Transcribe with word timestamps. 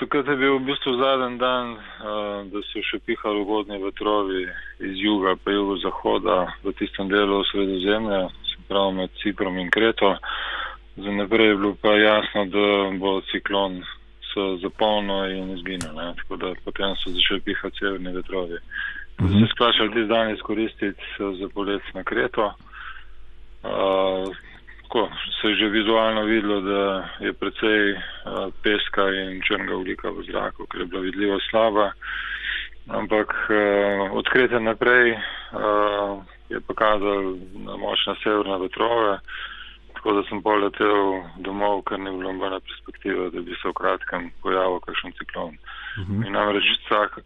Takrat 0.00 0.26
je 0.26 0.36
bil 0.36 0.56
v 0.56 0.64
bistvu 0.64 0.96
zadnji 0.96 1.36
dan, 1.38 1.74
da 2.48 2.60
so 2.70 2.80
še 2.80 3.02
pihali 3.04 3.42
ugodni 3.44 3.76
vetrovi 3.82 4.46
iz 4.80 4.96
juga 4.96 5.34
pa 5.36 5.52
jugozahoda 5.52 6.36
v 6.64 6.72
tistem 6.78 7.10
delu 7.12 7.42
sredozemlja, 7.50 8.22
se 8.48 8.56
pravi 8.68 8.96
med 8.96 9.10
Ciprom 9.20 9.58
in 9.60 9.68
Kreto. 9.68 10.14
Za 10.96 11.12
naprej 11.12 11.52
je 11.52 11.58
bilo 11.60 11.74
pa 11.82 11.92
jasno, 12.00 12.46
da 12.48 12.64
bo 12.96 13.20
ciklon 13.28 13.82
se 14.32 14.46
zapolnil 14.62 15.36
in 15.36 15.52
izginil, 15.58 16.00
tako 16.22 16.36
da 16.36 16.54
potem 16.64 16.96
so 16.96 17.12
začeli 17.12 17.44
pihati 17.44 17.84
severni 17.84 18.16
vetrovi. 18.16 18.56
Mhm. 19.20 19.36
Se 19.36 19.52
splašali 19.52 19.92
ti 19.92 20.08
dan 20.08 20.32
izkoristiti 20.32 21.04
za 21.40 21.48
polet 21.54 21.82
na 21.94 22.04
Kreto. 22.08 22.54
Uh, 23.60 24.32
tako, 24.90 25.08
se 25.40 25.48
je 25.48 25.54
že 25.54 25.68
vizualno 25.68 26.22
videlo, 26.22 26.60
da 26.60 27.08
je 27.20 27.32
precej 27.32 27.94
peska 28.62 29.10
in 29.10 29.40
črnega 29.42 29.76
ulika 29.76 30.10
v 30.10 30.22
zraku, 30.26 30.66
ker 30.66 30.80
je 30.80 30.86
bila 30.86 31.02
vidljiva 31.02 31.38
slaba. 31.50 31.92
Ampak 32.88 33.30
uh, 33.30 34.12
odkrite 34.18 34.60
naprej 34.60 35.12
uh, 35.14 36.18
je 36.48 36.60
pokazal 36.60 37.38
na 37.54 37.76
močne 37.76 38.14
severne 38.22 38.58
vetrove, 38.58 39.18
tako 39.94 40.12
da 40.12 40.22
sem 40.28 40.42
poletel 40.42 41.22
domov, 41.38 41.84
ker 41.86 41.98
ni 41.98 42.10
bilo 42.10 42.32
nobene 42.32 42.58
perspektive, 42.60 43.30
da 43.30 43.40
bi 43.40 43.54
se 43.62 43.68
v 43.68 43.78
kratkem 43.78 44.30
pojavil 44.42 44.80
kakšen 44.80 45.12
ciklon. 45.12 45.54
Uh 45.54 46.02
mhm. 46.02 46.18
-huh. 46.18 46.26
In 46.26 46.32
namreč 46.32 46.66
čak, 46.88 47.18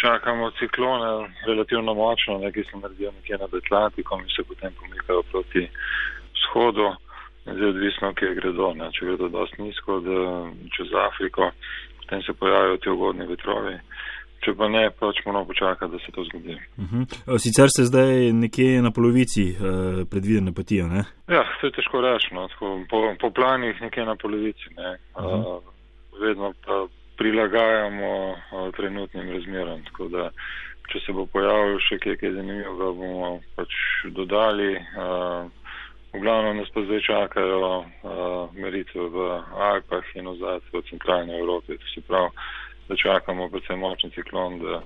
čakamo 0.00 0.50
ciklone 0.50 1.32
relativno 1.46 1.94
močno, 1.94 2.38
nekaj 2.38 2.64
se 2.64 2.76
naredijo 2.76 3.12
nekje 3.12 3.38
nad 3.38 3.54
Atlantikom 3.54 4.20
in 4.20 4.28
se 4.28 4.42
potem 4.44 4.72
pomikajo 4.80 5.22
proti 5.32 5.68
vzhodu, 6.34 6.96
zdaj 7.54 7.68
odvisno, 7.68 8.14
kje 8.14 8.34
gredo. 8.34 8.72
Ne. 8.74 8.90
Če 8.92 9.06
gredo 9.06 9.28
dosti 9.28 9.62
nizko, 9.62 10.00
da 10.00 10.18
čez 10.76 10.92
Afriko, 11.06 11.50
potem 12.00 12.22
se 12.22 12.32
pojavijo 12.32 12.76
ti 12.76 12.90
ugodni 12.90 13.26
vetrovi. 13.26 13.76
Če 14.44 14.54
pa 14.54 14.68
ne, 14.70 14.84
pač 14.94 15.18
moramo 15.26 15.48
počakati, 15.48 15.90
da 15.92 15.98
se 15.98 16.12
to 16.14 16.24
zgodi. 16.28 16.54
Uh 16.54 16.84
mhm. 16.84 17.02
-huh. 17.02 17.38
Sicer 17.38 17.68
ste 17.70 17.84
zdaj 17.90 18.32
nekje 18.32 18.82
na 18.82 18.90
polovici 18.90 19.44
uh, 19.50 20.06
predvidene 20.10 20.52
poti, 20.52 20.82
ne? 20.82 21.02
Ja, 21.28 21.42
to 21.60 21.66
je 21.66 21.72
težko 21.72 22.00
reči. 22.00 22.34
No. 22.34 22.48
Po, 22.90 23.14
po 23.20 23.30
planih 23.30 23.80
nekje 23.80 24.04
na 24.04 24.16
polovici. 24.16 24.68
Ne. 24.76 24.90
Uh 25.16 25.24
-huh. 25.24 25.56
uh, 25.56 25.62
vedno 26.20 26.52
pa 26.66 26.86
prilagajamo 27.18 28.30
uh, 28.30 28.74
trenutnim 28.76 29.30
razmeram. 29.30 29.84
Tako 29.84 30.08
da, 30.08 30.30
če 30.92 31.00
se 31.06 31.12
bo 31.12 31.26
pojavil 31.26 31.78
še 31.88 31.98
kaj, 31.98 32.16
kaj 32.16 32.32
zanimivega, 32.32 32.92
bomo 33.00 33.40
pač 33.56 33.72
dodali. 34.14 34.72
Uh, 34.76 35.50
V 36.18 36.26
glavnem 36.26 36.58
nas 36.58 36.70
pa 36.74 36.82
zdaj 36.82 36.98
čakajo 37.06 37.58
uh, 37.62 37.86
meritve 38.58 39.06
v 39.06 39.38
Alpah 39.54 40.02
in 40.18 40.26
ozad 40.26 40.66
v 40.74 40.82
centralni 40.90 41.30
Evropi. 41.30 41.78
To 41.78 41.86
se 41.94 42.02
pravi, 42.02 42.34
da 42.90 42.96
čakamo 42.98 43.46
predvsem 43.46 43.78
močni 43.78 44.10
ciklon, 44.10 44.58
da 44.58 44.82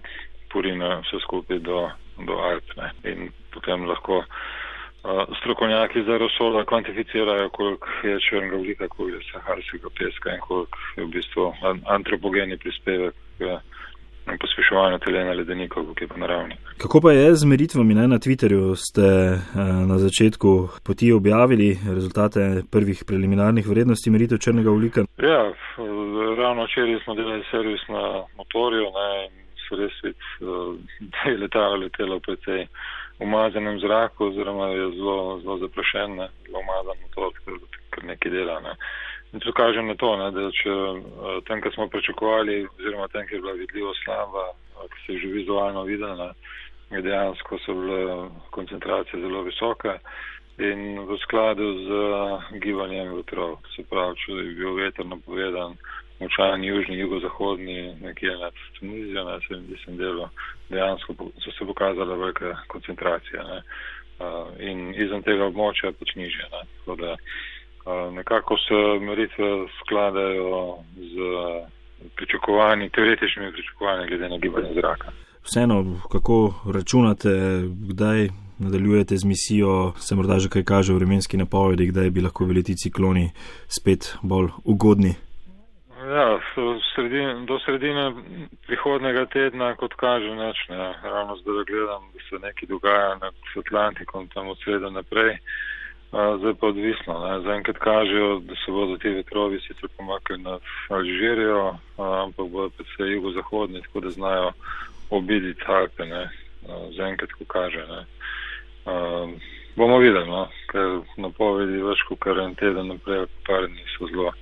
porine 0.52 1.00
vse 1.00 1.24
skupaj 1.24 1.64
do, 1.64 1.88
do 2.28 2.36
Alp. 2.36 2.68
Ne. 2.76 2.92
In 3.08 3.32
potem 3.48 3.88
lahko 3.88 4.20
uh, 4.20 5.24
strokovnjaki 5.40 6.04
za 6.04 6.20
rosola 6.20 6.68
kvantificirajo, 6.68 7.48
koliko 7.48 7.88
je 8.04 8.20
črnega 8.28 8.56
vlika, 8.56 8.88
koliko 8.92 9.16
je 9.16 9.32
saharskega 9.32 9.88
peska 9.96 10.36
in 10.36 10.40
koliko 10.44 10.78
je 10.96 11.04
v 11.04 11.10
bistvu 11.16 11.48
antropogeni 11.88 12.60
prispevek. 12.60 13.16
Uh, 13.40 13.56
pospeševanju 14.72 14.98
telena 14.98 15.32
ledenikov, 15.32 15.94
ki 15.94 16.04
je 16.04 16.08
pa 16.08 16.16
naravni. 16.16 16.56
Kako 16.78 17.00
pa 17.00 17.12
je 17.12 17.34
z 17.34 17.44
meritvami 17.44 17.94
ne? 17.94 18.08
na 18.08 18.18
Twitterju? 18.18 18.74
Ste 18.76 19.02
eh, 19.02 19.40
na 19.86 19.98
začetku 19.98 20.68
poti 20.86 21.12
objavili 21.12 21.78
rezultate 21.94 22.62
prvih 22.70 23.04
preliminarnih 23.06 23.68
vrednosti 23.68 24.10
meritev 24.10 24.38
črnega 24.38 24.70
ulika? 24.70 25.04
Ja, 25.18 25.52
ravno 26.36 26.64
včeraj 26.64 27.00
smo 27.04 27.14
delali 27.14 27.44
servis 27.50 27.80
na 27.88 28.24
motorju 28.36 28.86
ne? 28.96 29.08
in 29.26 29.32
so 29.68 29.76
res 29.76 29.92
vid, 30.04 30.16
da 31.12 31.30
je 31.30 31.38
letalo 31.38 31.76
letelo 31.76 32.16
v 32.16 32.20
precej 32.20 32.66
umazanem 33.20 33.78
zraku 33.80 34.26
oziroma 34.26 34.66
je 34.68 34.90
zelo, 34.96 35.40
zelo 35.42 35.58
zaprašen, 35.58 36.16
ne? 36.16 36.28
zelo 36.46 36.58
umazan 36.64 36.96
motor, 37.02 37.32
kar 37.90 38.04
nekaj 38.04 38.30
dela. 38.30 38.60
Ne? 38.60 38.72
In 39.32 39.40
to 39.40 39.52
kaže 39.52 39.82
na 39.82 39.94
to, 39.94 40.16
ne, 40.16 40.28
da 40.30 40.50
če 40.52 40.72
eh, 40.72 41.38
tam, 41.48 41.60
kar 41.64 41.72
smo 41.72 41.88
pričakovali, 41.88 42.66
oziroma 42.78 43.08
tam, 43.08 43.24
kjer 43.26 43.38
je 43.38 43.44
bila 43.44 43.54
vidljiva 43.56 43.92
slaba, 44.04 44.44
eh, 44.52 44.88
ki 44.92 44.98
se 45.06 45.12
je 45.12 45.20
že 45.22 45.28
vizualno 45.32 45.84
videla, 45.88 46.34
dejansko 46.90 47.58
so 47.64 47.74
bile 47.74 48.28
koncentracije 48.52 49.20
zelo 49.20 49.42
visoke 49.42 49.94
in 50.60 51.00
v 51.08 51.16
skladu 51.24 51.64
z 51.86 51.88
gibanjem 52.60 53.14
vetrov. 53.16 53.56
Se 53.72 53.86
pravi, 53.88 54.18
če 54.20 54.36
je 54.36 54.50
bil 54.58 54.76
veter 54.76 55.08
napovedan, 55.08 55.78
močan 56.20 56.64
južni, 56.64 56.98
jugozahodni, 57.00 57.94
nekje 58.04 58.36
nad 58.36 58.52
Tunizijo, 58.76 59.24
na 59.24 59.38
70 59.48 59.96
delu, 59.96 60.28
dejansko 60.68 61.16
so 61.40 61.56
se 61.56 61.66
pokazale 61.66 62.20
velike 62.20 62.52
koncentracije. 62.68 63.40
Ne. 63.48 63.62
In 64.60 64.92
izven 64.94 65.24
tega 65.24 65.48
območja 65.48 65.96
pač 65.96 66.12
nižje. 66.20 66.44
Ne 66.52 67.16
nekako 68.12 68.56
se 68.56 69.04
meritve 69.04 69.66
skladajo 69.80 70.74
z 70.96 71.14
pričakovanji, 72.16 72.90
teoretičnimi 72.90 73.52
pričakovanji 73.52 74.08
glede 74.08 74.28
na 74.28 74.38
gibanje 74.38 74.74
zraka. 74.74 75.08
Vseeno, 75.42 75.84
kako 76.12 76.54
računate, 76.74 77.28
kdaj 77.90 78.28
nadaljujete 78.58 79.16
z 79.16 79.24
misijo, 79.24 79.92
se 79.96 80.14
morda 80.14 80.38
že 80.38 80.48
kaj 80.48 80.64
kaže 80.64 80.92
v 80.92 80.96
vremenski 80.96 81.36
napovedi, 81.36 81.86
kdaj 81.86 82.10
bi 82.10 82.20
lahko 82.20 82.44
bili 82.44 82.62
ti 82.62 82.76
cikloni 82.76 83.30
spet 83.66 84.16
bolj 84.22 84.48
ugodni? 84.64 85.14
Ja, 86.14 86.38
sredin, 86.94 87.46
do 87.46 87.58
sredine 87.64 88.12
prihodnega 88.66 89.26
tedna, 89.26 89.74
kot 89.74 89.94
kaže, 89.94 90.34
neč, 90.34 90.58
ne. 90.68 90.94
ravno 91.02 91.36
zdaj 91.36 91.64
gledam, 91.70 92.02
da 92.14 92.18
se 92.28 92.42
nekaj 92.46 92.66
dogaja 92.68 93.14
nad 93.22 93.34
Atlantikom, 93.56 94.28
tam 94.28 94.48
od 94.48 94.58
sreda 94.64 94.90
naprej. 94.90 95.38
Zdaj 96.12 96.54
pa 96.60 96.66
odvisno. 96.66 97.40
Zaenkrat 97.44 97.78
kažejo, 97.78 98.38
da 98.38 98.54
se 98.54 98.72
bodo 98.72 98.96
ti 98.96 99.08
vetrovi 99.08 99.60
sicer 99.60 99.88
pomaknili 99.96 100.42
nad 100.42 100.60
Alžirijo, 100.88 101.76
ampak 101.98 102.46
bodo 102.48 102.68
predvsej 102.68 103.12
jugozahodni, 103.12 103.82
tako 103.82 104.00
da 104.00 104.10
znajo 104.10 104.52
obiditi 105.10 105.64
Alpe. 105.66 106.04
Zaenkrat, 106.96 107.32
ko 107.32 107.44
kaže. 107.48 107.86
Ne. 107.88 108.04
Bomo 109.76 109.98
videli, 109.98 110.28
no? 110.28 110.48
ker 110.68 111.00
napovedi 111.16 111.80
več 111.80 112.04
kot 112.08 112.20
kar 112.20 112.38
en 112.44 112.54
teden 112.60 112.92
naprej, 112.92 113.24
par 113.48 113.64
dni 113.64 113.84
so 113.96 114.08
zelo 114.12 114.32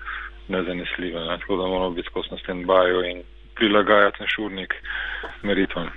nezanesljive. 0.48 1.22
Ne. 1.22 1.38
Tako 1.38 1.56
da 1.56 1.68
moramo 1.70 1.90
biti 1.90 2.10
skozi 2.10 2.34
na 2.34 2.38
stand-byu 2.42 3.04
in 3.10 3.22
prilagajati 3.54 4.22
našurnik 4.22 4.74
meritvam. 5.42 5.90